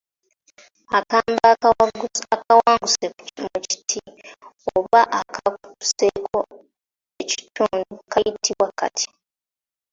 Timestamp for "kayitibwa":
8.11-8.67